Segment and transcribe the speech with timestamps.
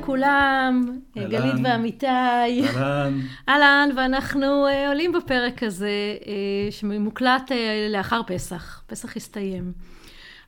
[0.00, 2.06] לכולם, גלית ואמיתי.
[2.06, 3.20] אהלן.
[3.48, 6.26] אהלן, ואנחנו uh, עולים בפרק הזה uh,
[6.70, 7.50] שמוקלט
[7.90, 8.82] לאחר פסח.
[8.86, 9.72] פסח הסתיים.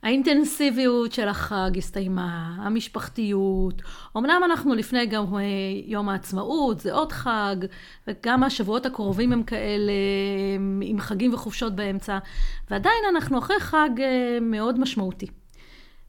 [0.02, 3.82] האינטנסיביות של החג הסתיימה, המשפחתיות.
[4.16, 5.24] אמנם אנחנו לפני גם
[5.84, 7.56] יום העצמאות, זה עוד חג,
[8.08, 9.92] וגם השבועות הקרובים הם כאלה,
[10.82, 12.18] עם חגים וחופשות באמצע,
[12.70, 13.90] ועדיין אנחנו אחרי חג
[14.40, 15.26] מאוד משמעותי.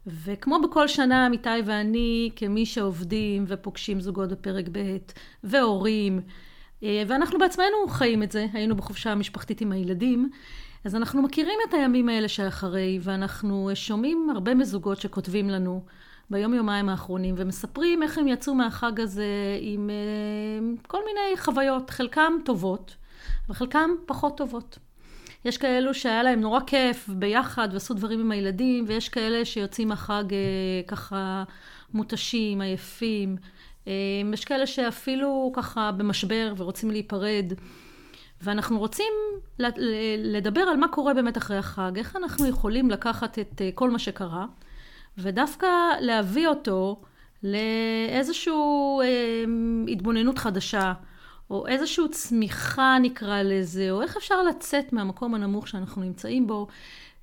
[0.08, 4.98] וכמו בכל שנה, עמיתי ואני, כמי שעובדים ופוגשים זוגות בפרק ב'
[5.44, 6.22] והורים,
[6.84, 10.30] אה, ואנחנו בעצמנו חיים את זה, היינו בחופשה המשפחתית עם הילדים,
[10.86, 15.84] אז אנחנו מכירים את הימים האלה שאחרי, ואנחנו שומעים הרבה מזוגות שכותבים לנו
[16.30, 22.34] ביום יומיים האחרונים, ומספרים איך הם יצאו מהחג הזה עם אה, כל מיני חוויות, חלקם
[22.46, 22.96] טובות,
[23.50, 24.80] וחלקם פחות טובות.
[25.46, 30.24] יש כאלו שהיה להם נורא כיף ביחד ועשו דברים עם הילדים, ויש כאלה שיוצאים מהחג
[30.32, 30.38] אה,
[30.88, 31.44] ככה
[31.94, 33.38] מותשים, עייפים.
[33.88, 33.94] אה,
[34.34, 37.54] יש כאלה שאפילו ככה במשבר ורוצים להיפרד.
[38.42, 39.14] ואנחנו רוצים
[40.18, 44.00] לדבר על מה קורה באמת אחרי החג, איך אנחנו יכולים לקחת את אה, כל מה
[44.00, 44.46] שקרה,
[45.18, 45.68] ודווקא
[46.00, 47.02] להביא אותו
[47.44, 48.54] לאיזושהי
[49.88, 50.94] התבוננות חדשה.
[51.50, 56.68] או איזושהי צמיחה נקרא לזה, או איך אפשר לצאת מהמקום הנמוך שאנחנו נמצאים בו.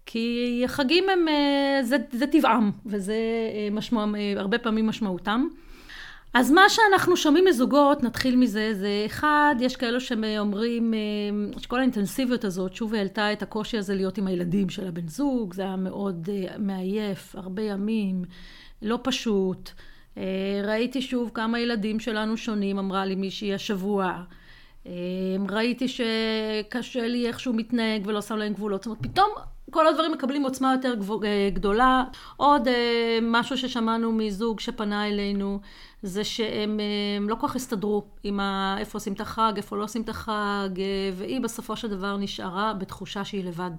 [0.06, 3.14] כי החגים הם, אה, זה, זה טבעם, וזה
[3.54, 5.46] אה, משמע, אה, הרבה פעמים משמעותם.
[6.34, 10.94] אז מה שאנחנו שומעים מזוגות, נתחיל מזה, זה אחד, יש כאלו שאומרים
[11.58, 15.62] שכל האינטנסיביות הזאת שוב העלתה את הקושי הזה להיות עם הילדים של הבן זוג, זה
[15.62, 18.24] היה מאוד מעייף, הרבה ימים,
[18.82, 19.70] לא פשוט.
[20.16, 24.22] אה, ראיתי שוב כמה ילדים שלנו שונים, אמרה לי מישהי השבוע.
[24.86, 24.92] אה,
[25.48, 28.82] ראיתי שקשה לי איך שהוא מתנהג ולא שם להם גבולות.
[28.82, 29.28] זאת אומרת, פתאום
[29.70, 30.94] כל הדברים מקבלים עוצמה יותר
[31.24, 32.04] אה, גדולה.
[32.36, 32.68] עוד
[33.22, 35.60] משהו ששמענו מזוג שפנה אלינו,
[36.02, 36.80] זה שהם
[37.28, 38.76] לא כל כך הסתדרו עם ה...
[38.78, 40.68] איפה עושים את החג, איפה לא עושים את החג,
[41.12, 43.70] והיא בסופו של דבר נשארה בתחושה שהיא לבד.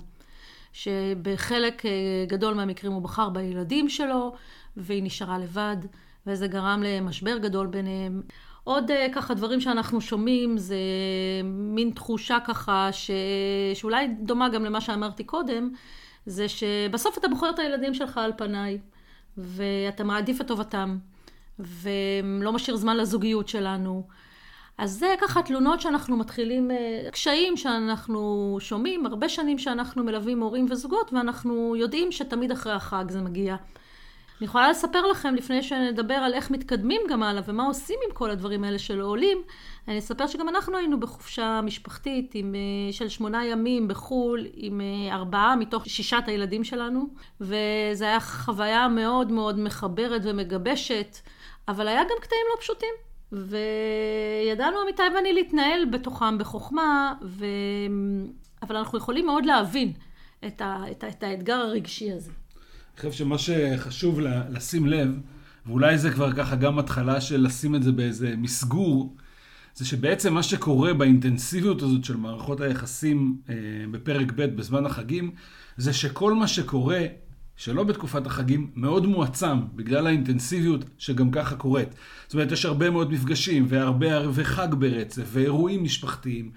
[0.73, 1.83] שבחלק
[2.27, 4.33] גדול מהמקרים הוא בחר בילדים שלו,
[4.77, 5.77] והיא נשארה לבד.
[6.27, 8.21] וזה גרם למשבר גדול ביניהם.
[8.63, 10.77] עוד אה, ככה דברים שאנחנו שומעים זה
[11.43, 13.11] מין תחושה ככה ש...
[13.73, 15.69] שאולי דומה גם למה שאמרתי קודם,
[16.25, 18.77] זה שבסוף אתה בוחר את הילדים שלך על פניי,
[19.37, 20.97] ואתה מעדיף את טובתם,
[21.59, 24.07] ולא משאיר זמן לזוגיות שלנו.
[24.77, 30.65] אז זה ככה תלונות שאנחנו מתחילים, אה, קשיים שאנחנו שומעים, הרבה שנים שאנחנו מלווים הורים
[30.69, 33.55] וזוגות, ואנחנו יודעים שתמיד אחרי החג זה מגיע.
[34.39, 38.31] אני יכולה לספר לכם, לפני שנדבר על איך מתקדמים גם הלאה ומה עושים עם כל
[38.31, 39.41] הדברים האלה של העולים,
[39.87, 45.15] אני אספר שגם אנחנו היינו בחופשה משפחתית עם, אה, של שמונה ימים בחו"ל, עם אה,
[45.15, 47.07] ארבעה מתוך שישת הילדים שלנו,
[47.41, 51.17] וזו הייתה חוויה מאוד מאוד מחברת ומגבשת,
[51.67, 52.93] אבל היה גם קטעים לא פשוטים.
[53.31, 57.45] וידענו עמיתי ואני להתנהל בתוכם בחוכמה, ו...
[58.61, 59.93] אבל אנחנו יכולים מאוד להבין
[60.47, 60.83] את, ה...
[60.91, 61.09] את, ה...
[61.09, 62.31] את האתגר הרגשי הזה.
[62.97, 64.19] חושב שמה שחשוב
[64.49, 65.09] לשים לב,
[65.65, 69.15] ואולי זה כבר ככה גם התחלה של לשים את זה באיזה מסגור,
[69.75, 73.55] זה שבעצם מה שקורה באינטנסיביות הזאת של מערכות היחסים אה,
[73.91, 75.31] בפרק ב' בזמן החגים,
[75.77, 77.01] זה שכל מה שקורה
[77.55, 81.89] שלא בתקופת החגים, מאוד מועצם בגלל האינטנסיביות שגם ככה קורית.
[82.27, 86.51] זאת אומרת, יש הרבה מאוד מפגשים והרבה ערבי חג ברצף ואירועים משפחתיים.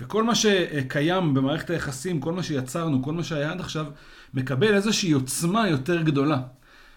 [0.00, 3.86] וכל מה שקיים במערכת היחסים, כל מה שיצרנו, כל מה שהיה עד עכשיו,
[4.34, 6.40] מקבל איזושהי עוצמה יותר גדולה.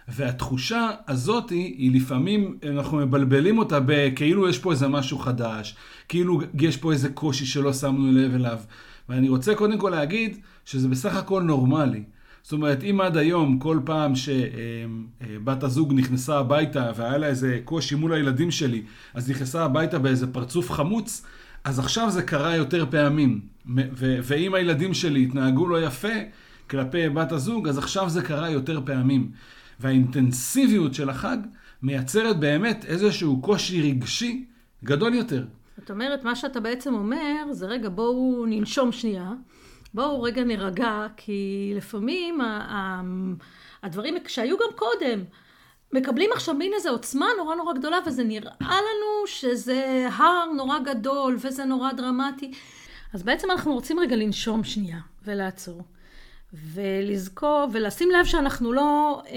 [0.07, 5.75] והתחושה הזאת היא, היא לפעמים, אנחנו מבלבלים אותה בכאילו יש פה איזה משהו חדש,
[6.07, 8.59] כאילו יש פה איזה קושי שלא שמנו לב אליו.
[9.09, 12.03] ואני רוצה קודם כל להגיד שזה בסך הכל נורמלי.
[12.43, 17.95] זאת אומרת, אם עד היום, כל פעם שבת הזוג נכנסה הביתה והיה לה איזה קושי
[17.95, 18.81] מול הילדים שלי,
[19.13, 21.25] אז נכנסה הביתה באיזה פרצוף חמוץ,
[21.69, 23.41] אז עכשיו זה קרה יותר פעמים.
[23.97, 26.14] ואם הילדים שלי התנהגו לא יפה
[26.70, 29.32] כלפי בת הזוג, אז עכשיו זה קרה יותר פעמים.
[29.79, 31.38] והאינטנסיביות של החג
[31.82, 34.46] מייצרת באמת איזשהו קושי רגשי
[34.84, 35.46] גדול יותר.
[35.78, 39.32] זאת אומרת, מה שאתה בעצם אומר, זה רגע, בואו ננשום שנייה,
[39.93, 42.40] בואו רגע נירגע, כי לפעמים
[43.84, 45.20] הדברים שהיו גם קודם,
[45.94, 51.38] מקבלים עכשיו מין איזו עוצמה נורא נורא גדולה, וזה נראה לנו שזה הר נורא גדול,
[51.40, 52.52] וזה נורא דרמטי.
[53.14, 55.82] אז בעצם אנחנו רוצים רגע לנשום שנייה, ולעצור.
[56.53, 59.36] ולזכור, ולשים לב שאנחנו לא אה,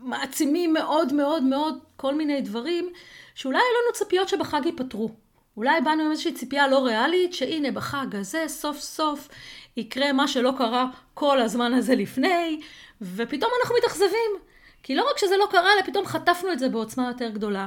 [0.00, 2.88] מעצימים מאוד מאוד מאוד כל מיני דברים,
[3.34, 5.10] שאולי היו לנו ציפיות שבחג ייפתרו.
[5.56, 9.28] אולי באנו עם איזושהי ציפייה לא ריאלית, שהנה בחג הזה סוף סוף
[9.76, 12.60] יקרה מה שלא קרה כל הזמן הזה לפני,
[13.02, 14.51] ופתאום אנחנו מתאכזבים.
[14.82, 17.66] כי לא רק שזה לא קרה, אלא פתאום חטפנו את זה בעוצמה יותר גדולה.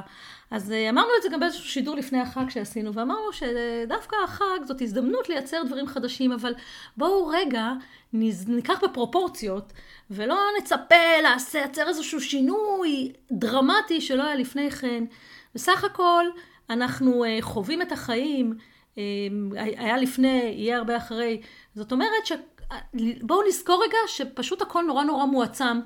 [0.50, 4.82] אז אה, אמרנו את זה גם באיזשהו שידור לפני החג שעשינו, ואמרנו שדווקא החג זאת
[4.82, 6.54] הזדמנות לייצר דברים חדשים, אבל
[6.96, 7.72] בואו רגע
[8.12, 9.72] ניקח בפרופורציות,
[10.10, 15.04] ולא נצפה לייצר איזשהו שינוי דרמטי שלא היה לפני כן.
[15.54, 16.24] בסך הכל
[16.70, 18.54] אנחנו אה, חווים את החיים,
[18.98, 19.02] אה,
[19.56, 21.40] היה לפני, יהיה הרבה אחרי.
[21.74, 25.80] זאת אומרת שבואו נזכור רגע שפשוט הכל נורא נורא מועצם,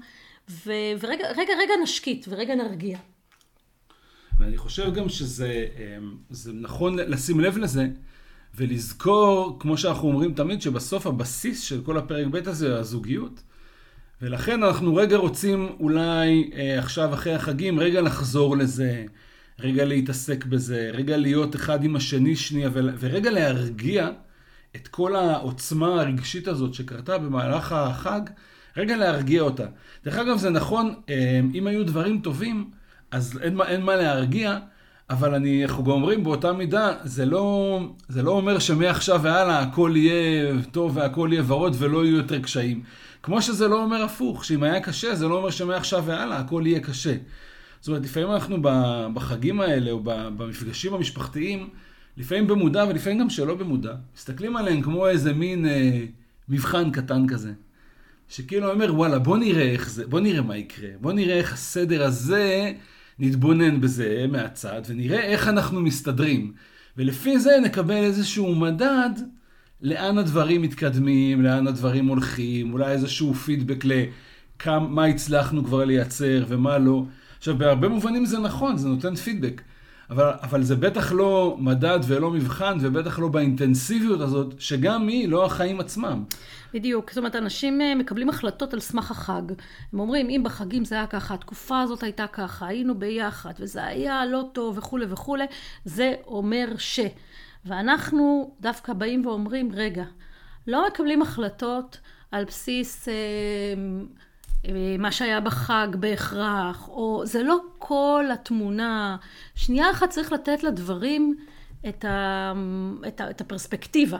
[0.66, 2.98] ורגע רגע, רגע נשקיט ורגע נרגיע.
[4.38, 6.16] ואני חושב גם שזה אמ,
[6.60, 7.86] נכון לשים לב לזה,
[8.54, 13.42] ולזכור, כמו שאנחנו אומרים תמיד, שבסוף הבסיס של כל הפרק ב' הזה הוא הזוגיות.
[14.22, 19.04] ולכן אנחנו רגע רוצים אולי אה, עכשיו אחרי החגים, רגע לחזור לזה,
[19.58, 24.10] רגע להתעסק בזה, רגע להיות אחד עם השני שנייה, ורגע להרגיע
[24.76, 28.20] את כל העוצמה הרגשית הזאת שקרתה במהלך החג,
[28.76, 29.64] רגע להרגיע אותה.
[30.04, 32.70] דרך אגב, זה נכון, אה, אם היו דברים טובים,
[33.10, 34.58] אז אין אין מה להרגיע,
[35.10, 39.92] אבל אני, אנחנו גם אומרים באותה מידה, זה לא, זה לא אומר שמעכשיו והלאה הכל
[39.96, 42.82] יהיה טוב והכל יהיה ורוד ולא יהיו יותר קשיים.
[43.22, 46.80] כמו שזה לא אומר הפוך, שאם היה קשה, זה לא אומר שמעכשיו והלאה הכל יהיה
[46.80, 47.14] קשה.
[47.80, 48.56] זאת אומרת, לפעמים אנחנו
[49.14, 51.68] בחגים האלה, או במפגשים המשפחתיים,
[52.16, 56.04] לפעמים במודע ולפעמים גם שלא במודע, מסתכלים עליהם כמו איזה מין אה,
[56.48, 57.52] מבחן קטן כזה.
[58.30, 62.04] שכאילו אומר, וואלה, בוא נראה איך זה, בוא נראה מה יקרה, בוא נראה איך הסדר
[62.04, 62.72] הזה
[63.18, 66.52] נתבונן בזה מהצד ונראה איך אנחנו מסתדרים.
[66.96, 69.10] ולפי זה נקבל איזשהו מדד
[69.82, 73.84] לאן הדברים מתקדמים, לאן הדברים הולכים, אולי איזשהו פידבק
[74.66, 77.04] למה הצלחנו כבר לייצר ומה לא.
[77.38, 79.62] עכשיו, בהרבה מובנים זה נכון, זה נותן פידבק.
[80.10, 85.44] אבל, אבל זה בטח לא מדד ולא מבחן, ובטח לא באינטנסיביות הזאת, שגם היא לא
[85.44, 86.24] החיים עצמם.
[86.74, 87.10] בדיוק.
[87.10, 89.42] זאת אומרת, אנשים אה, מקבלים החלטות על סמך החג.
[89.92, 94.26] הם אומרים, אם בחגים זה היה ככה, התקופה הזאת הייתה ככה, היינו ביחד, וזה היה
[94.26, 95.44] לא טוב וכולי וכולי,
[95.84, 97.00] זה אומר ש...
[97.64, 100.04] ואנחנו דווקא באים ואומרים, רגע,
[100.66, 102.00] לא מקבלים החלטות
[102.32, 103.14] על בסיס אה,
[104.98, 109.16] מה שהיה בחג בהכרח, או זה לא כל התמונה.
[109.54, 111.36] שנייה אחת צריך לתת לדברים
[111.88, 112.52] את, ה,
[113.08, 114.18] את, ה, את הפרספקטיבה.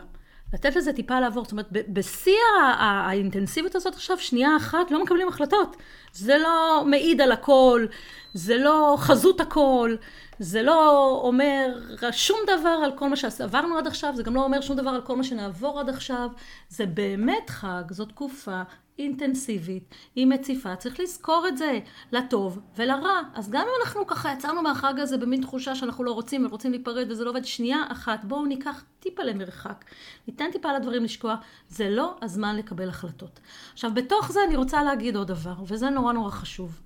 [0.53, 1.45] לתת לזה טיפה לעבור.
[1.45, 2.33] זאת אומרת, בשיא
[2.79, 5.77] האינטנסיביות הזאת עכשיו, שנייה אחת, לא מקבלים החלטות.
[6.13, 7.87] זה לא מעיד על הכל,
[8.35, 9.97] זה לא חזות הכל,
[10.39, 11.79] זה לא אומר
[12.13, 15.03] שום דבר על כל מה שעברנו עד עכשיו, זה גם לא אומר שום דבר על
[15.03, 16.29] כל מה שנעבור עד עכשיו.
[16.69, 18.63] זה באמת חג, זו תקופה
[19.00, 21.79] אינטנסיבית, היא מציפה, צריך לזכור את זה,
[22.12, 23.20] לטוב ולרע.
[23.35, 27.06] אז גם אם אנחנו ככה יצאנו מהחג הזה במין תחושה שאנחנו לא רוצים ורוצים להיפרד
[27.11, 29.85] וזה לא עובד, שנייה אחת, בואו ניקח טיפה למרחק,
[30.29, 31.37] ניתן טיפה לדברים לשקוע,
[31.69, 33.41] זה לא הזמן לקבל החלטות.
[33.73, 36.81] עכשיו, בתוך זה אני רוצה להגיד עוד דבר, וזה נורא נורא חשוב.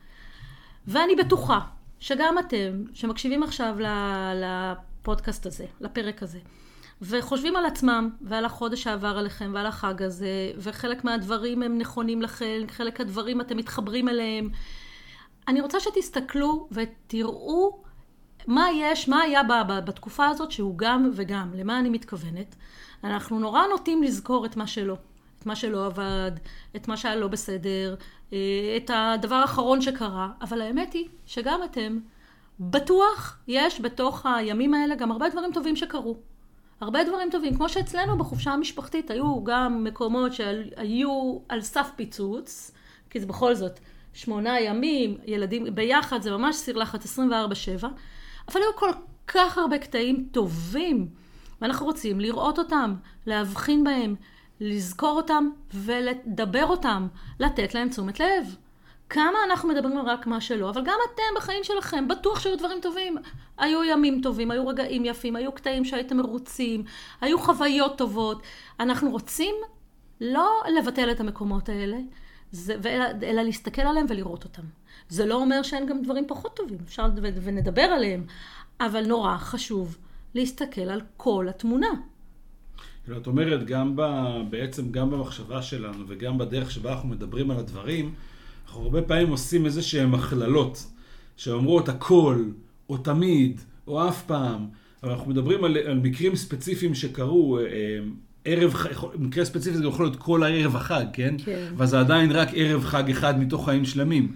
[0.86, 1.60] ואני בטוחה
[2.00, 3.76] שגם אתם, שמקשיבים עכשיו
[4.34, 6.38] לפודקאסט הזה, לפרק הזה,
[7.06, 12.62] וחושבים על עצמם ועל החודש שעבר עליכם ועל החג הזה, וחלק מהדברים הם נכונים לכם,
[12.68, 14.50] חלק מהדברים אתם מתחברים אליהם.
[15.48, 17.82] אני רוצה שתסתכלו ותראו
[18.46, 19.42] מה יש, מה היה
[19.84, 22.54] בתקופה הזאת שהוא גם וגם, למה אני מתכוונת.
[23.04, 24.96] אנחנו נורא נוטים לזכור את מה שלא,
[25.40, 26.32] את מה שלא עבד,
[26.76, 27.94] את מה שהיה לא בסדר,
[28.32, 28.38] אה,
[28.76, 31.98] את הדבר האחרון שקרה, אבל האמת היא שגם אתם,
[32.60, 36.16] בטוח יש בתוך הימים האלה גם הרבה דברים טובים שקרו.
[36.80, 42.70] הרבה דברים טובים, כמו שאצלנו בחופשה המשפחתית היו גם מקומות שהיו על סף פיצוץ,
[43.10, 43.80] כי זה בכל זאת
[44.12, 47.20] שמונה ימים, ילדים ביחד, זה ממש סיר לחץ 24-7,
[48.48, 48.90] אבל היו כל
[49.26, 51.08] כך הרבה קטעים טובים,
[51.60, 52.94] ואנחנו רוצים לראות אותם,
[53.26, 54.14] להבחין בהם,
[54.60, 57.06] לזכור אותם ולדבר אותם,
[57.40, 58.56] לתת להם תשומת לב.
[59.14, 63.16] כמה אנחנו מדברים רק מה שלא, אבל גם אתם בחיים שלכם, בטוח שהיו דברים טובים.
[63.58, 66.84] היו ימים טובים, היו רגעים יפים, היו קטעים שהייתם מרוצים,
[67.20, 68.42] היו חוויות טובות.
[68.80, 69.54] אנחנו רוצים
[70.20, 71.96] לא לבטל את המקומות האלה,
[72.50, 74.62] זה, אלא, אלא להסתכל עליהם ולראות אותם.
[75.08, 77.06] זה לא אומר שאין גם דברים פחות טובים, אפשר
[77.42, 78.24] ונדבר עליהם,
[78.80, 79.96] אבל נורא חשוב
[80.34, 81.88] להסתכל על כל התמונה.
[83.04, 84.02] כאילו, את אומרת, גם ב,
[84.50, 88.14] בעצם גם במחשבה שלנו וגם בדרך שבה אנחנו מדברים על הדברים,
[88.74, 90.86] אנחנו הרבה פעמים עושים איזה שהן הכללות,
[91.36, 92.44] שאומרות הכל,
[92.88, 94.66] או תמיד, או אף פעם,
[95.02, 97.64] אבל אנחנו מדברים על, על מקרים ספציפיים שקרו, אה,
[98.44, 98.74] ערב,
[99.18, 101.34] מקרה ספציפי זה יכול להיות כל הערב החג, כן?
[101.44, 101.68] כן.
[101.76, 104.34] אבל זה עדיין רק ערב חג אחד מתוך חיים שלמים.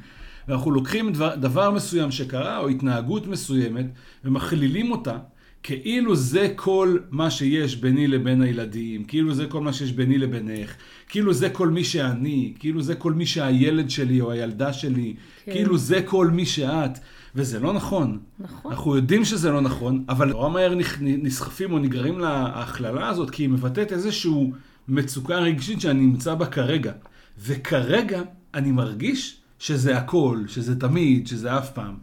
[0.49, 3.87] ואנחנו לוקחים דבר, דבר מסוים שקרה, או התנהגות מסוימת,
[4.25, 5.19] ומכלילים אותה,
[5.63, 10.75] כאילו זה כל מה שיש ביני לבין הילדים, כאילו זה כל מה שיש ביני לבינך,
[11.09, 15.53] כאילו זה כל מי שאני, כאילו זה כל מי שהילד שלי או הילדה שלי, כן.
[15.53, 16.99] כאילו זה כל מי שאת.
[17.35, 18.19] וזה לא נכון.
[18.39, 18.73] נכון.
[18.73, 23.49] אנחנו יודעים שזה לא נכון, אבל נורא מהר נסחפים או נגררים להכללה הזאת, כי היא
[23.49, 24.51] מבטאת איזושהי
[24.89, 26.93] מצוקה רגשית שאני נמצא בה כרגע.
[27.39, 28.23] וכרגע
[28.55, 31.97] אני מרגיש שזה הכל, שזה תמיד, שזה אף פעם.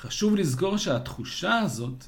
[0.00, 2.04] חשוב לזכור שהתחושה הזאת,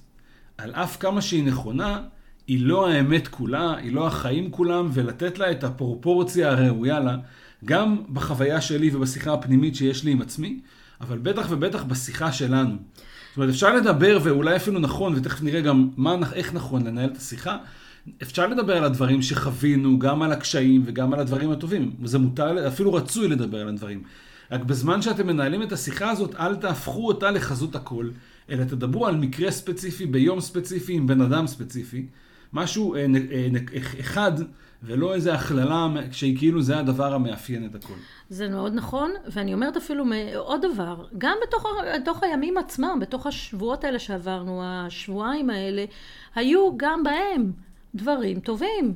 [0.58, 2.00] על אף כמה שהיא נכונה,
[2.46, 7.16] היא לא האמת כולה, היא לא החיים כולם, ולתת לה את הפרופורציה הראויה לה,
[7.64, 10.60] גם בחוויה שלי ובשיחה הפנימית שיש לי עם עצמי,
[11.00, 12.70] אבל בטח ובטח בשיחה שלנו.
[12.70, 17.16] זאת אומרת, אפשר לדבר, ואולי אפילו נכון, ותכף נראה גם מה, איך נכון לנהל את
[17.16, 17.56] השיחה,
[18.22, 21.96] אפשר לדבר על הדברים שחווינו, גם על הקשיים וגם על הדברים הטובים.
[22.02, 24.02] וזה מותר, אפילו רצוי לדבר על הדברים.
[24.50, 28.08] רק בזמן שאתם מנהלים את השיחה הזאת, אל תהפכו אותה לחזות הכל,
[28.50, 32.06] אלא תדברו על מקרה ספציפי ביום ספציפי עם בן אדם ספציפי.
[32.52, 33.48] משהו אה, אה,
[34.00, 34.32] אחד,
[34.82, 37.94] ולא איזה הכללה שהיא כאילו זה הדבר המאפיין את הכל.
[38.28, 40.04] זה מאוד נכון, ואני אומרת אפילו
[40.36, 41.66] עוד דבר, גם בתוך,
[42.00, 45.84] בתוך הימים עצמם, בתוך השבועות האלה שעברנו, השבועיים האלה,
[46.34, 47.52] היו גם בהם
[47.94, 48.94] דברים טובים.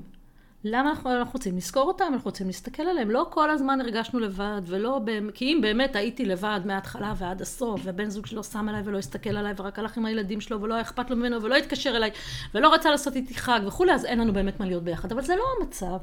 [0.65, 3.11] למה אנחנו, אנחנו רוצים לזכור אותם, אנחנו רוצים להסתכל עליהם.
[3.11, 5.01] לא כל הזמן הרגשנו לבד, ולא,
[5.35, 9.37] כי אם באמת הייתי לבד מההתחלה ועד הסוף, ובן זוג שלו שם עליי ולא הסתכל
[9.37, 12.11] עליי, ורק הלך עם הילדים שלו, ולא היה אכפת לו ממנו, ולא התקשר אליי,
[12.55, 15.13] ולא רצה לעשות איתי חג וכולי, אז אין לנו באמת מה להיות ביחד.
[15.13, 15.97] אבל זה לא המצב.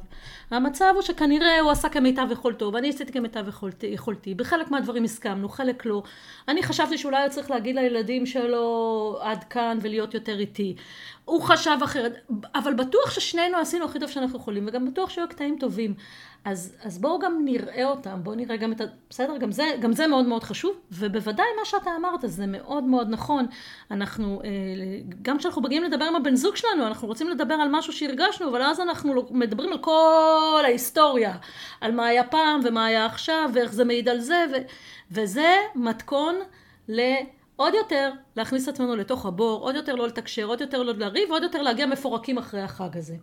[0.51, 3.45] המצב הוא שכנראה הוא עשה כמיטב יכולתו, ואני עשיתי כמיטב
[3.83, 4.35] יכולתי.
[4.35, 6.03] בחלק מהדברים הסכמנו, חלק לא.
[6.47, 10.75] אני חשבתי שאולי הוא צריך להגיד לילדים שלו עד כאן ולהיות יותר איתי.
[11.25, 12.17] הוא חשב אחרת,
[12.55, 15.93] אבל בטוח ששנינו עשינו הכי טוב שאנחנו יכולים, וגם בטוח שהיו קטעים טובים.
[16.45, 18.83] אז, אז בואו גם נראה אותם, בואו נראה גם את ה...
[19.09, 19.37] בסדר?
[19.37, 23.45] גם זה, גם זה מאוד מאוד חשוב, ובוודאי מה שאתה אמרת זה מאוד מאוד נכון.
[23.91, 24.49] אנחנו, אה,
[25.21, 28.61] גם כשאנחנו מגיעים לדבר עם הבן זוג שלנו, אנחנו רוצים לדבר על משהו שהרגשנו, אבל
[28.61, 31.37] אז אנחנו לא, מדברים על כל ההיסטוריה,
[31.81, 34.55] על מה היה פעם ומה היה עכשיו, ואיך זה מעיד על זה, ו,
[35.11, 36.35] וזה מתכון
[36.89, 37.01] ל...
[37.55, 41.31] עוד יותר להכניס את עצמנו לתוך הבור, עוד יותר לא לתקשר, עוד יותר לא לריב,
[41.31, 43.15] עוד יותר להגיע מפורקים אחרי החג הזה.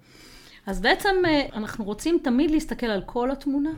[0.66, 3.70] אז בעצם אה, אנחנו רוצים תמיד להסתכל על כל התמונה,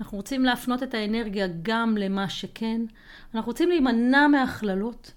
[0.00, 2.80] אנחנו רוצים להפנות את האנרגיה גם למה שכן,
[3.34, 5.12] אנחנו רוצים להימנע מהכללות,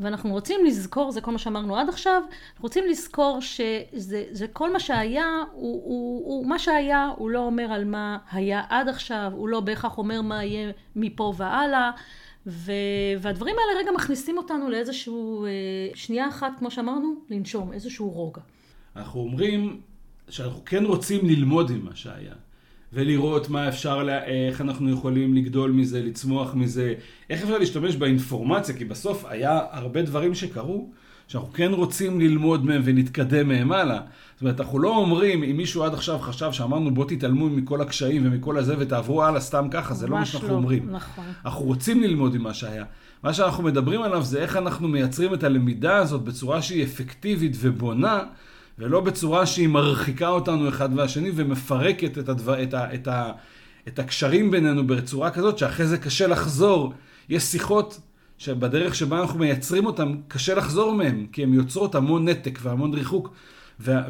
[0.00, 4.80] ואנחנו רוצים לזכור, זה כל מה שאמרנו עד עכשיו, אנחנו רוצים לזכור שזה כל מה
[4.80, 9.48] שהיה, הוא, הוא, הוא, מה שהיה הוא לא אומר על מה היה עד עכשיו, הוא
[9.48, 11.90] לא בהכרח אומר מה יהיה מפה והלאה.
[12.46, 12.72] ו...
[13.20, 15.50] והדברים האלה רגע מכניסים אותנו לאיזשהו, אה,
[15.94, 18.40] שנייה אחת, כמו שאמרנו, לנשום, איזשהו רוגע.
[18.96, 19.80] אנחנו אומרים
[20.30, 22.34] שאנחנו כן רוצים ללמוד ממה שהיה,
[22.92, 24.24] ולראות מה אפשר, לה...
[24.24, 26.94] איך אנחנו יכולים לגדול מזה, לצמוח מזה,
[27.30, 30.90] איך אפשר להשתמש באינפורמציה, כי בסוף היה הרבה דברים שקרו,
[31.28, 34.00] שאנחנו כן רוצים ללמוד מהם ולהתקדם מהם הלאה.
[34.34, 38.26] זאת אומרת, אנחנו לא אומרים, אם מישהו עד עכשיו חשב שאמרנו בוא תתעלמו מכל הקשיים
[38.26, 40.90] ומכל הזה ותעברו הלאה סתם ככה, זה לא מה שאנחנו לא, אומרים.
[40.90, 41.24] נכון.
[41.44, 42.84] אנחנו רוצים ללמוד ממה שהיה.
[43.22, 48.22] מה שאנחנו מדברים עליו זה איך אנחנו מייצרים את הלמידה הזאת בצורה שהיא אפקטיבית ובונה,
[48.80, 53.32] ולא בצורה שהיא מרחיקה אותנו אחד מהשני ומפרקת את, הדבר, את, ה, את, ה,
[53.88, 56.92] את הקשרים בינינו בצורה כזאת שאחרי זה קשה לחזור.
[57.28, 58.00] יש שיחות
[58.38, 63.34] שבדרך שבה אנחנו מייצרים אותן, קשה לחזור מהן, כי הן יוצרות המון נתק והמון ריחוק.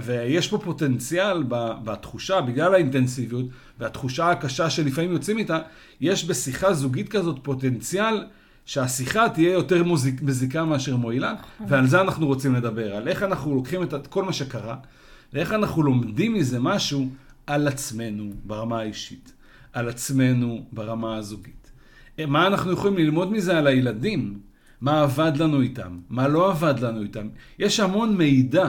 [0.04, 1.42] ויש פה פוטנציאל
[1.84, 3.46] בתחושה, בגלל האינטנסיביות
[3.78, 5.58] והתחושה הקשה שלפעמים יוצאים איתה,
[6.00, 8.24] יש בשיחה זוגית כזאת פוטנציאל
[8.70, 11.34] שהשיחה תהיה יותר מוזיק, מזיקה מאשר מועילה,
[11.68, 14.76] ועל זה אנחנו רוצים לדבר, על איך אנחנו לוקחים את כל מה שקרה,
[15.32, 17.08] ואיך אנחנו לומדים מזה משהו
[17.46, 19.32] על עצמנו ברמה האישית,
[19.72, 21.70] על עצמנו ברמה הזוגית.
[22.28, 24.38] מה אנחנו יכולים ללמוד מזה על הילדים?
[24.80, 27.28] מה עבד לנו איתם, מה לא עבד לנו איתם.
[27.58, 28.68] יש המון מידע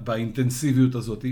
[0.00, 1.24] באינטנסיביות הזאת,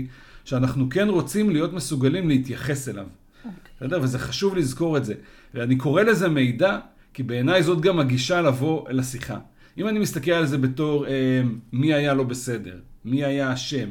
[0.45, 3.05] שאנחנו כן רוצים להיות מסוגלים להתייחס אליו.
[3.05, 3.83] Okay.
[3.83, 3.99] אוקיי.
[4.01, 5.13] וזה חשוב לזכור את זה.
[5.53, 6.79] ואני קורא לזה מידע,
[7.15, 9.37] כי בעיניי זאת גם הגישה לבוא לשיחה.
[9.77, 11.41] אם אני מסתכל על זה בתור אה,
[11.73, 13.89] מי היה לא בסדר, מי היה אשם,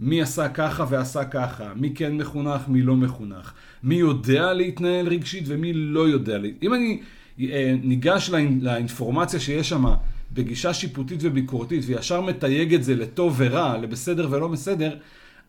[0.00, 3.52] מי עשה ככה ועשה ככה, מי כן מחונך, מי לא מחונך,
[3.82, 6.38] מי יודע להתנהל רגשית ומי לא יודע.
[6.62, 7.00] אם אני
[7.40, 9.84] אה, ניגש לאינפורמציה שיש שם
[10.32, 14.96] בגישה שיפוטית וביקורתית, וישר מתייג את זה לטוב ורע, לבסדר ולא בסדר,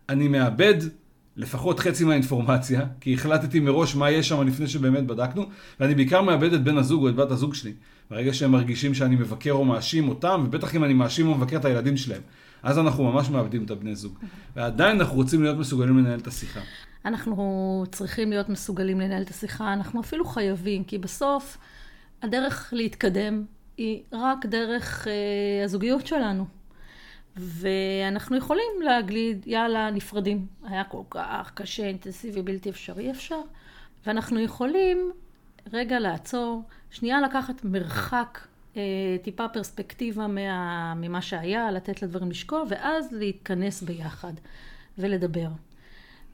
[0.08, 0.74] אני מאבד
[1.36, 5.46] לפחות חצי מהאינפורמציה, כי החלטתי מראש מה יש שם לפני שבאמת בדקנו,
[5.80, 7.72] ואני בעיקר מאבד את בן הזוג או את בת הזוג שלי.
[8.10, 11.64] ברגע שהם מרגישים שאני מבקר או מאשים אותם, ובטח אם אני מאשים או מבקר את
[11.64, 12.22] הילדים שלהם.
[12.62, 14.18] אז אנחנו ממש מאבדים את הבני זוג.
[14.56, 16.60] ועדיין אנחנו רוצים להיות מסוגלים לנהל את השיחה.
[17.04, 21.58] אנחנו צריכים להיות מסוגלים לנהל את השיחה, אנחנו אפילו חייבים, כי בסוף
[22.22, 23.44] הדרך להתקדם
[23.76, 26.46] היא רק דרך אה, הזוגיות שלנו.
[27.36, 30.46] ואנחנו יכולים להגיד, יאללה, נפרדים.
[30.64, 33.40] היה כל כך קשה, אינטנסיבי, בלתי אפשרי, אפשר.
[34.06, 35.12] ואנחנו יכולים
[35.72, 38.38] רגע לעצור, שנייה לקחת מרחק,
[38.76, 38.82] אה,
[39.22, 44.32] טיפה פרספקטיבה מה, ממה שהיה, לתת לדברים לשקוע, ואז להתכנס ביחד
[44.98, 45.48] ולדבר.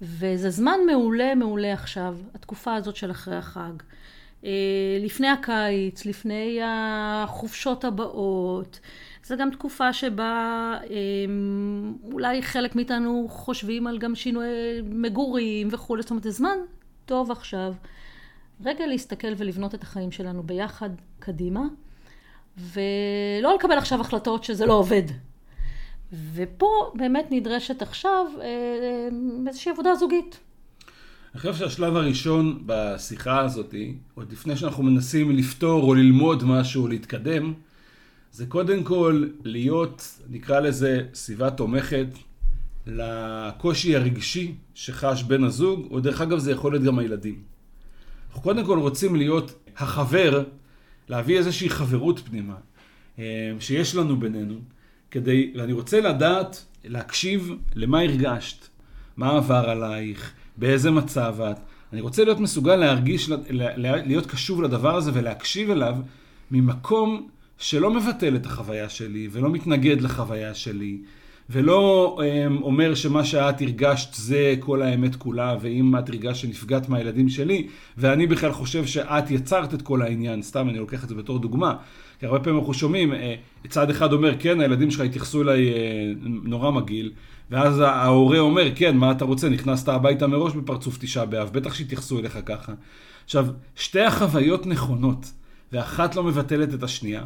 [0.02, 3.72] וזה זמן מעולה מעולה עכשיו, התקופה הזאת של אחרי החג.
[4.44, 4.50] אה,
[5.00, 8.80] לפני הקיץ, לפני החופשות הבאות.
[9.24, 10.96] זו גם תקופה שבה אה,
[12.12, 16.02] אולי חלק מאיתנו חושבים על גם שינויי מגורים וכולי.
[16.02, 16.58] זאת אומרת, זה זמן
[17.06, 17.74] טוב עכשיו.
[18.64, 21.62] רגע להסתכל ולבנות את החיים שלנו ביחד קדימה,
[22.58, 25.02] ולא לקבל עכשיו החלטות שזה לא עובד.
[26.34, 29.08] ופה באמת נדרשת עכשיו אה,
[29.46, 30.38] איזושהי עבודה זוגית.
[31.32, 33.74] אני חושב שהשלב הראשון בשיחה הזאת,
[34.14, 37.54] עוד לפני שאנחנו מנסים לפתור או ללמוד משהו או להתקדם,
[38.32, 42.06] זה קודם כל להיות, נקרא לזה, סביבה תומכת
[42.86, 47.42] לקושי הרגשי שחש בן הזוג, או דרך אגב זה יכול להיות גם הילדים.
[48.28, 50.44] אנחנו קודם כל רוצים להיות החבר,
[51.08, 52.54] להביא איזושהי חברות פנימה
[53.18, 54.54] אה, שיש לנו בינינו,
[55.10, 58.68] כדי, ואני רוצה לדעת, להקשיב למה הרגשת,
[59.16, 61.56] מה עבר עלייך, באיזה מצב את.
[61.92, 65.96] אני רוצה להיות מסוגל להרגיש, להיות קשוב לדבר הזה ולהקשיב אליו
[66.50, 67.28] ממקום
[67.60, 70.98] שלא מבטל את החוויה שלי ולא מתנגד לחוויה שלי.
[71.50, 77.28] ולא um, אומר שמה שאת הרגשת זה כל האמת כולה, ואם את הרגשת שנפגעת מהילדים
[77.28, 81.38] שלי, ואני בכלל חושב שאת יצרת את כל העניין, סתם אני לוקח את זה בתור
[81.38, 81.76] דוגמה,
[82.20, 85.74] כי הרבה פעמים אנחנו שומעים, uh, צד אחד אומר, כן, הילדים שלך התייחסו אליי uh,
[86.24, 87.12] נורא מגעיל,
[87.50, 92.18] ואז ההורה אומר, כן, מה אתה רוצה, נכנסת הביתה מראש בפרצוף תשעה באב, בטח שהתייחסו
[92.18, 92.72] אליך ככה.
[93.24, 95.32] עכשיו, שתי החוויות נכונות,
[95.72, 97.22] ואחת לא מבטלת את השנייה.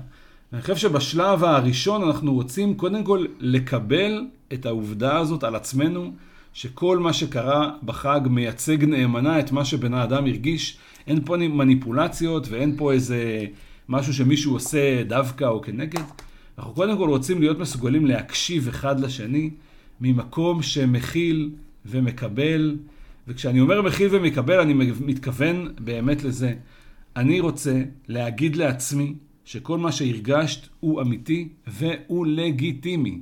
[0.52, 6.12] אני חושב שבשלב הראשון אנחנו רוצים קודם כל לקבל את העובדה הזאת על עצמנו,
[6.52, 10.78] שכל מה שקרה בחג מייצג נאמנה את מה שבן האדם הרגיש.
[11.06, 13.44] אין פה מניפולציות ואין פה איזה
[13.88, 16.02] משהו שמישהו עושה דווקא או כנגד.
[16.58, 19.50] אנחנו קודם כל רוצים להיות מסוגלים להקשיב אחד לשני
[20.00, 21.50] ממקום שמכיל
[21.86, 22.76] ומקבל.
[23.28, 26.54] וכשאני אומר מכיל ומקבל, אני מתכוון באמת לזה.
[27.16, 33.20] אני רוצה להגיד לעצמי שכל מה שהרגשת הוא אמיתי והוא לגיטימי.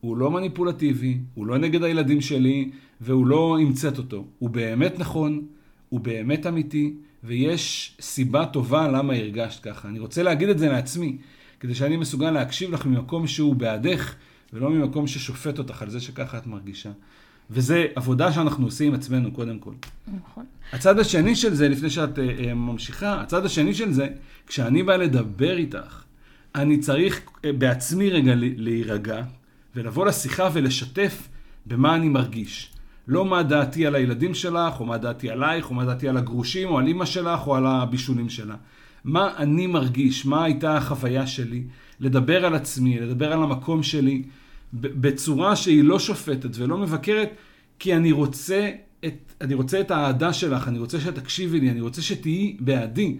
[0.00, 2.70] הוא לא מניפולטיבי, הוא לא נגד הילדים שלי,
[3.00, 4.24] והוא לא המצאת אותו.
[4.38, 5.46] הוא באמת נכון,
[5.88, 6.94] הוא באמת אמיתי,
[7.24, 9.88] ויש סיבה טובה למה הרגשת ככה.
[9.88, 11.16] אני רוצה להגיד את זה לעצמי,
[11.60, 14.14] כדי שאני מסוגל להקשיב לך ממקום שהוא בעדך,
[14.52, 16.90] ולא ממקום ששופט אותך על זה שככה את מרגישה.
[17.52, 19.72] וזה עבודה שאנחנו עושים עם עצמנו קודם כל.
[20.14, 20.44] נכון.
[20.72, 24.08] הצד השני של זה, לפני שאת uh, ממשיכה, הצד השני של זה,
[24.46, 26.02] כשאני בא לדבר איתך,
[26.54, 29.22] אני צריך uh, בעצמי רגע להירגע,
[29.76, 31.28] ולבוא לשיחה ולשתף
[31.66, 32.72] במה אני מרגיש.
[33.08, 36.68] לא מה דעתי על הילדים שלך, או מה דעתי עלייך, או מה דעתי על הגרושים,
[36.68, 38.54] או על אימא שלך, או על הבישולים שלה.
[39.04, 41.62] מה אני מרגיש, מה הייתה החוויה שלי,
[42.00, 44.22] לדבר על עצמי, לדבר על המקום שלי,
[44.72, 47.30] בצורה שהיא לא שופטת ולא מבקרת,
[47.78, 48.70] כי אני רוצה
[49.04, 53.16] את, אני רוצה את האהדה שלך, אני רוצה שתקשיבי לי, אני רוצה שתהיי בעדי.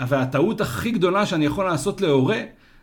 [0.00, 2.40] והטעות הכי גדולה שאני יכול לעשות להורה,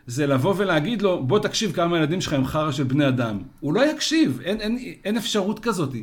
[0.07, 3.39] זה לבוא ולהגיד לו, בוא תקשיב כמה ילדים שלך הם חרא של בני אדם.
[3.59, 5.93] הוא לא יקשיב, אין, אין, אין אפשרות כזאת.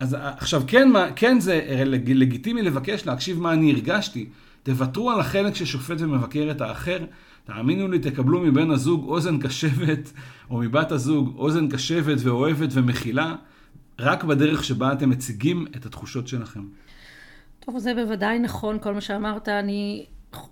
[0.00, 4.26] אז עכשיו, כן, מה, כן זה לג, לגיטימי לבקש להקשיב מה אני הרגשתי.
[4.62, 6.98] תוותרו על החלק ששופט ומבקר את האחר.
[7.44, 10.12] תאמינו לי, תקבלו מבן הזוג אוזן קשבת,
[10.50, 13.34] או מבת הזוג אוזן קשבת ואוהבת ומכילה,
[13.98, 16.60] רק בדרך שבה אתם מציגים את התחושות שלכם.
[17.60, 19.48] טוב, זה בוודאי נכון, כל מה שאמרת.
[19.48, 20.06] אני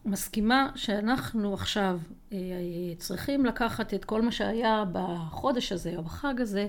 [0.05, 1.99] מסכימה שאנחנו עכשיו
[2.33, 2.39] אה,
[2.99, 6.67] צריכים לקחת את כל מה שהיה בחודש הזה או בחג הזה,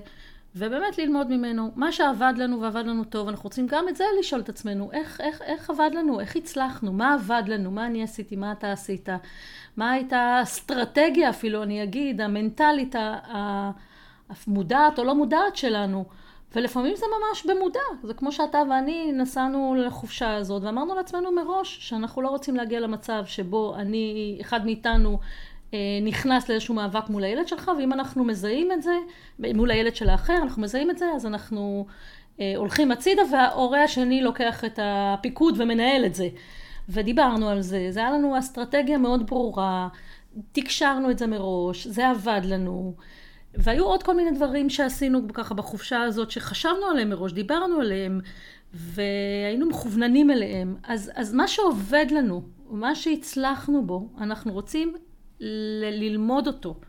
[0.56, 1.70] ובאמת ללמוד ממנו.
[1.76, 5.20] מה שעבד לנו ועבד לנו טוב, אנחנו רוצים גם את זה לשאול את עצמנו, איך,
[5.20, 9.08] איך, איך עבד לנו, איך הצלחנו, מה עבד לנו, מה אני עשיתי, מה אתה עשית,
[9.76, 12.94] מה הייתה האסטרטגיה אפילו, אני אגיד, המנטלית,
[14.28, 16.04] המודעת או לא מודעת שלנו.
[16.56, 22.22] ולפעמים זה ממש במודע, זה כמו שאתה ואני נסענו לחופשה הזאת ואמרנו לעצמנו מראש שאנחנו
[22.22, 25.18] לא רוצים להגיע למצב שבו אני, אחד מאיתנו
[26.02, 28.94] נכנס לאיזשהו מאבק מול הילד שלך, ואם אנחנו מזהים את זה,
[29.54, 31.86] מול הילד של האחר, אנחנו מזהים את זה, אז אנחנו
[32.40, 36.28] אה, הולכים הצידה וההורה השני לוקח את הפיקוד ומנהל את זה.
[36.88, 39.88] ודיברנו על זה, זה היה לנו אסטרטגיה מאוד ברורה,
[40.52, 42.94] תקשרנו את זה מראש, זה עבד לנו.
[43.54, 48.20] והיו עוד כל מיני דברים שעשינו ככה בחופשה הזאת, שחשבנו עליהם מראש, דיברנו עליהם,
[48.74, 50.76] והיינו מכווננים אליהם.
[50.82, 54.94] אז, אז מה שעובד לנו, מה שהצלחנו בו, אנחנו רוצים
[55.40, 56.80] ל- ללמוד אותו,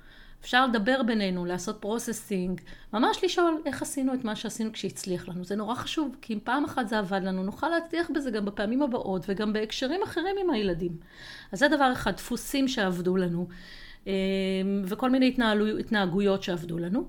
[0.42, 2.62] אפשר לדבר בינינו, לעשות processing,
[2.94, 5.44] ממש לשאול איך עשינו את מה שעשינו כשהצליח לנו.
[5.44, 8.82] זה נורא חשוב, כי אם פעם אחת זה עבד לנו, נוכל להצליח בזה גם בפעמים
[8.82, 10.92] הבאות וגם בהקשרים אחרים עם הילדים.
[11.52, 13.48] אז זה דבר אחד, דפוסים שעבדו לנו,
[14.08, 14.14] אה,
[14.86, 15.36] וכל מיני
[15.80, 17.08] התנהגויות שעבדו לנו.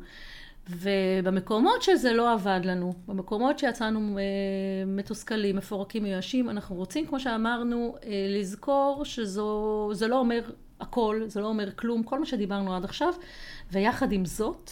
[0.70, 4.22] ובמקומות שזה לא עבד לנו, במקומות שיצאנו אה,
[4.86, 10.40] מתוסכלים, מפורקים, מיואשים, אנחנו רוצים, כמו שאמרנו, אה, לזכור שזה לא אומר
[10.80, 13.14] הכל, זה לא אומר כלום, כל מה שדיברנו עד עכשיו,
[13.72, 14.70] ויחד עם זאת,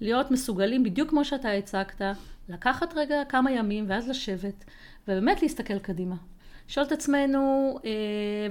[0.00, 2.02] להיות מסוגלים, בדיוק כמו שאתה הצגת,
[2.48, 4.64] לקחת רגע כמה ימים ואז לשבת,
[5.08, 6.16] ובאמת להסתכל קדימה.
[6.68, 7.90] לשאול את עצמנו אה,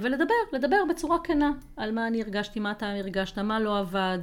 [0.02, 4.18] ולדבר, לדבר בצורה כנה על מה אני הרגשתי, מה אתה הרגשת, מה לא עבד,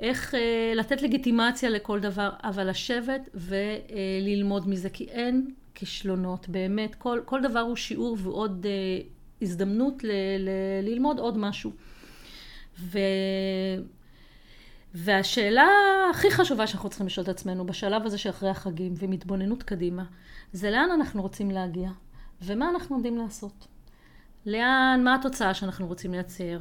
[0.00, 7.20] איך אה, לתת לגיטימציה לכל דבר, אבל לשבת וללמוד מזה, כי אין כישלונות, באמת, כל,
[7.24, 9.00] כל דבר הוא שיעור ועוד אה,
[9.42, 10.48] הזדמנות ל, ל,
[10.82, 11.70] ללמוד עוד משהו.
[12.78, 12.98] ו...
[14.94, 15.66] והשאלה
[16.10, 20.04] הכי חשובה שאנחנו צריכים לשאול את עצמנו בשלב הזה שאחרי החגים ועם התבוננות קדימה,
[20.52, 21.90] זה לאן אנחנו רוצים להגיע
[22.42, 23.66] ומה אנחנו עומדים לעשות.
[24.46, 26.58] לאן, מה התוצאה שאנחנו רוצים לייצר.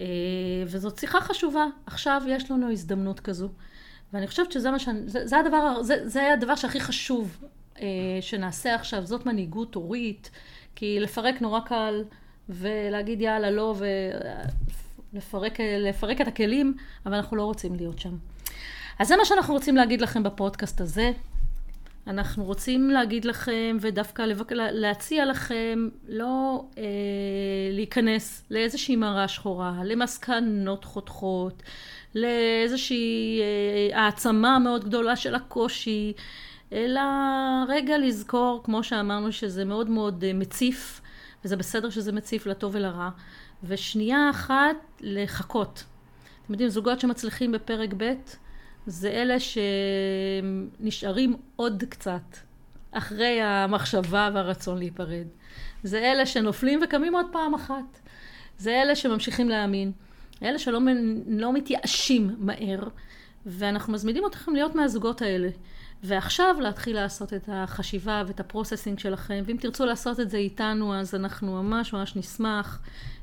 [0.00, 0.06] אה,
[0.66, 1.66] וזאת שיחה חשובה.
[1.86, 3.48] עכשיו יש לנו הזדמנות כזו.
[4.12, 4.88] ואני חושבת שזה מה ש...
[5.06, 7.44] זה, זה הדבר, זה, זה הדבר שהכי חשוב
[7.80, 7.86] אה,
[8.20, 9.06] שנעשה עכשיו.
[9.06, 10.30] זאת מנהיגות הורית.
[10.76, 12.04] כי לפרק נורא קל,
[12.48, 13.74] ולהגיד יאללה לא,
[15.12, 16.74] ולפרק לפרק את הכלים,
[17.06, 18.16] אבל אנחנו לא רוצים להיות שם.
[18.98, 21.12] אז זה מה שאנחנו רוצים להגיד לכם בפודקאסט הזה.
[22.06, 24.52] אנחנו רוצים להגיד לכם ודווקא לבק...
[24.52, 26.82] להציע לכם לא אה,
[27.72, 31.62] להיכנס לאיזושהי מראה שחורה, למסקנות חותכות,
[32.14, 36.12] לאיזושהי אה, העצמה מאוד גדולה של הקושי,
[36.72, 37.00] אלא
[37.68, 41.00] רגע לזכור, כמו שאמרנו, שזה מאוד מאוד אה, מציף,
[41.44, 43.10] וזה בסדר שזה מציף לטוב ולרע,
[43.64, 45.84] ושנייה אחת לחכות.
[46.44, 48.12] אתם יודעים, זוגות שמצליחים בפרק ב'
[48.86, 49.36] זה אלה
[50.80, 52.36] שנשארים עוד קצת
[52.92, 55.26] אחרי המחשבה והרצון להיפרד.
[55.82, 58.00] זה אלה שנופלים וקמים עוד פעם אחת.
[58.58, 59.92] זה אלה שממשיכים להאמין.
[60.42, 60.80] אלה שלא
[61.26, 62.88] לא מתייאשים מהר,
[63.46, 65.48] ואנחנו מזמינים אתכם להיות מהזוגות האלה.
[66.02, 71.14] ועכשיו להתחיל לעשות את החשיבה ואת הפרוססינג שלכם, ואם תרצו לעשות את זה איתנו, אז
[71.14, 72.80] אנחנו ממש ממש נשמח.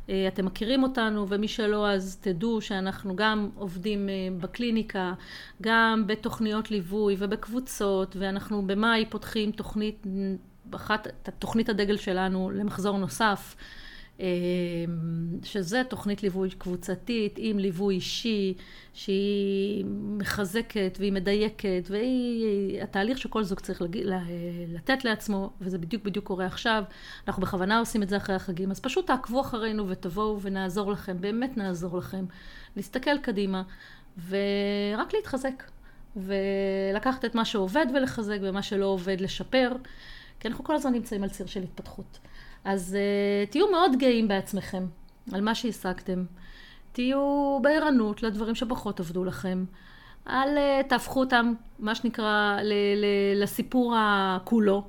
[0.10, 5.14] אה, אתם מכירים אותנו, ומי שלא, אז תדעו שאנחנו גם עובדים אה, בקליניקה,
[5.62, 10.08] גם בתוכניות ליווי ובקבוצות, ואנחנו במאי פותחים תוכנית,
[10.76, 11.08] אחת,
[11.40, 13.56] תוכנית הדגל שלנו למחזור נוסף.
[14.20, 14.26] אמ,
[15.44, 18.54] שזה תוכנית ליווי קבוצתית עם ליווי אישי
[18.94, 19.86] שהיא
[20.18, 23.98] מחזקת והיא מדייקת והיא התהליך שכל זוג צריך לג...
[24.68, 26.84] לתת לעצמו וזה בדיוק בדיוק קורה עכשיו.
[27.28, 31.58] אנחנו בכוונה עושים את זה אחרי החגים אז פשוט תעקבו אחרינו ותבואו ונעזור לכם באמת
[31.58, 32.26] נעזור לכם
[32.76, 33.64] להסתכל קדימה
[34.30, 35.64] ורק להתחזק
[36.16, 39.72] ולקחת את מה שעובד ולחזק ומה שלא עובד לשפר
[40.40, 42.20] כי אנחנו כל הזמן נמצאים על ציר של התפתחות
[42.64, 44.86] אז uh, תהיו מאוד גאים בעצמכם
[45.34, 46.26] על מה שהשגתם.
[46.92, 49.66] תהיו בערנות לדברים שפחות עבדו לכם.
[50.28, 54.84] אל uh, תהפכו אותם, מה שנקרא, ל- ל- לסיפור הכולו.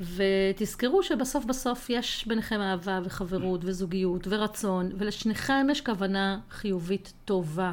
[0.00, 7.72] ותזכרו שבסוף בסוף יש ביניכם אהבה וחברות וזוגיות ורצון, ולשניכם יש כוונה חיובית טובה.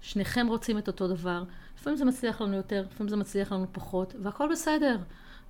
[0.00, 1.44] שניכם רוצים את אותו דבר.
[1.78, 4.96] לפעמים זה מצליח לנו יותר, לפעמים זה מצליח לנו פחות, והכל בסדר.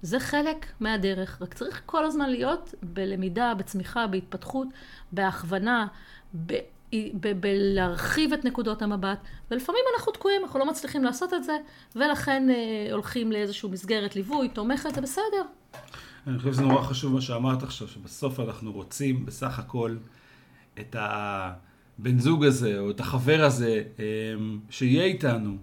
[0.03, 4.69] זה חלק מהדרך, רק צריך כל הזמן להיות בלמידה, בצמיחה, בהתפתחות,
[5.13, 5.87] בהכוונה,
[6.47, 6.53] ב...
[7.41, 9.19] בלהרחיב את נקודות המבט,
[9.51, 11.57] ולפעמים אנחנו תקועים, אנחנו לא מצליחים לעשות את זה,
[11.97, 15.43] ולכן אה, הולכים לאיזושהי מסגרת ליווי, תומכת, זה בסדר.
[16.27, 19.97] אני חושב שזה נורא חשוב מה שאמרת עכשיו, שבסוף אנחנו רוצים בסך הכל
[20.81, 24.05] את הבן זוג הזה, או את החבר הזה, אה,
[24.71, 25.57] שיהיה איתנו.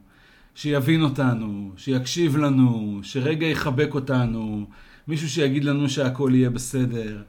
[0.59, 4.65] שיבין אותנו, שיקשיב לנו, שרגע יחבק אותנו,
[5.07, 7.21] מישהו שיגיד לנו שהכל יהיה בסדר.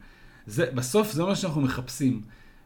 [0.47, 2.21] זה, בסוף זה מה שאנחנו מחפשים.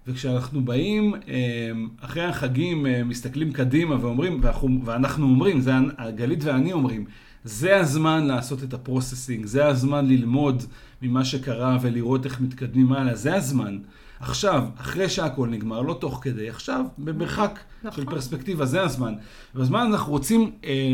[0.06, 5.72] וכשאנחנו באים אמ, אחרי החגים, אה, מסתכלים קדימה ואומרים, ואנחנו, ואנחנו אומרים, זה
[6.16, 7.04] גלית ואני אומרים,
[7.44, 10.62] זה הזמן לעשות את הפרוססינג, זה הזמן ללמוד
[11.02, 13.78] ממה שקרה ולראות איך מתקדמים הלאה, זה הזמן.
[14.20, 18.04] עכשיו, אחרי שהכל נגמר, לא תוך כדי, עכשיו, במרחק נכון.
[18.04, 19.14] של פרספקטיבה, זה הזמן.
[19.54, 20.92] בזמן אנחנו רוצים אה,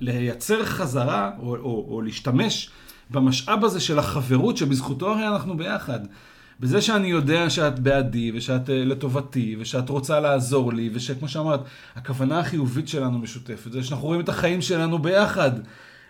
[0.00, 2.70] לייצר חזרה, או, או, או להשתמש
[3.10, 6.00] במשאב הזה של החברות, שבזכותו הרי אנחנו ביחד.
[6.60, 11.60] בזה שאני יודע שאת בעדי, ושאת אה, לטובתי, ושאת רוצה לעזור לי, ושכמו שאמרת,
[11.96, 15.50] הכוונה החיובית שלנו משותפת, זה שאנחנו רואים את החיים שלנו ביחד.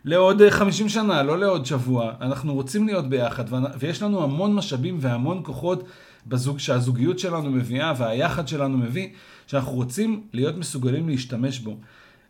[0.04, 2.12] לעוד 50 אה, שנה, לא לעוד שבוע.
[2.20, 3.44] אנחנו רוצים להיות ביחד,
[3.78, 5.84] ויש לנו המון משאבים והמון כוחות
[6.26, 9.08] בזוג, שהזוגיות שלנו מביאה והיחד שלנו מביא,
[9.46, 11.78] שאנחנו רוצים להיות מסוגלים להשתמש בו.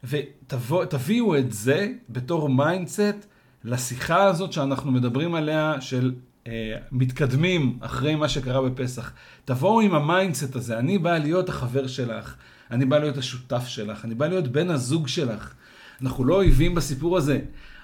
[0.04, 3.26] ותביאו את זה בתור mindset
[3.64, 6.14] לשיחה הזאת שאנחנו מדברים עליה של
[6.46, 9.12] אה, מתקדמים אחרי מה שקרה בפסח.
[9.44, 12.34] תבואו עם ה mindset הזה, אני בא להיות החבר שלך,
[12.70, 15.54] אני בא להיות השותף שלך, אני בא להיות בן הזוג שלך.
[16.02, 17.40] אנחנו לא אויבים בסיפור הזה.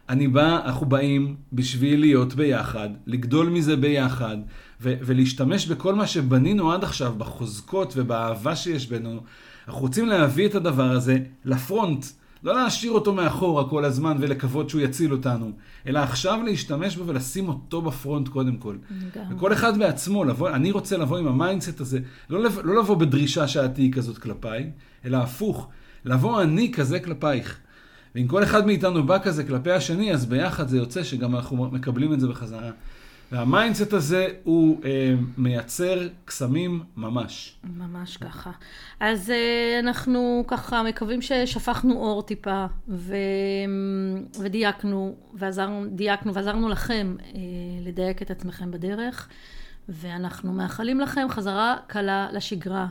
[0.08, 4.36] אני בא, אנחנו באים בשביל להיות ביחד, לגדול מזה ביחד,
[4.82, 9.20] ו- ולהשתמש בכל מה שבנינו עד עכשיו, בחוזקות ובאהבה שיש בינינו.
[9.68, 12.04] אנחנו רוצים להביא את הדבר הזה ל front.
[12.44, 15.50] לא להשאיר אותו מאחורה כל הזמן ולקוות שהוא יציל אותנו,
[15.86, 18.76] אלא עכשיו להשתמש בו ולשים אותו ב front קודם כל.
[19.16, 19.24] גם.
[19.30, 21.98] וכל אחד בעצמו, לבוא, אני רוצה לבוא עם ה mindset הזה,
[22.30, 24.70] לא, לב, לא לבוא בדרישה שאת תהיי כזאת כלפיי,
[25.04, 25.68] אלא הפוך,
[26.04, 27.58] לבוא אני כזה כלפייך.
[28.14, 32.12] ואם כל אחד מאיתנו בא כזה כלפי השני, אז ביחד זה יוצא שגם אנחנו מקבלים
[32.12, 32.70] את זה בחזרה.
[33.32, 37.56] וה mindset הזה הוא אה, מייצר קסמים ממש.
[37.64, 38.50] ממש ככה.
[39.00, 43.14] אז אה, אנחנו ככה מקווים ששפכנו אור טיפה ו...
[44.40, 47.40] ודייקנו, ועזרנו, דייקנו ועזרנו לכם אה,
[47.86, 49.28] לדייק את עצמכם בדרך,
[49.88, 52.86] ואנחנו מאחלים לכם חזרה קלה לשגרה,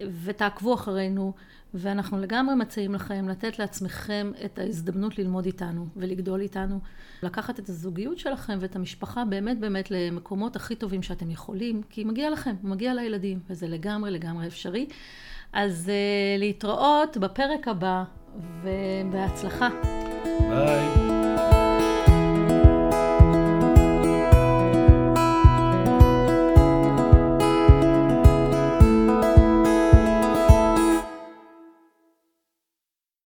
[0.00, 1.32] ותעקבו אחרינו.
[1.74, 6.78] ואנחנו לגמרי מציעים לכם לתת לעצמכם את ההזדמנות ללמוד איתנו ולגדול איתנו,
[7.22, 12.30] לקחת את הזוגיות שלכם ואת המשפחה באמת באמת למקומות הכי טובים שאתם יכולים, כי מגיע
[12.30, 14.86] לכם, מגיע לילדים, וזה לגמרי לגמרי אפשרי.
[15.52, 18.04] אז uh, להתראות בפרק הבא,
[18.62, 19.68] ובהצלחה.
[20.38, 21.11] ביי.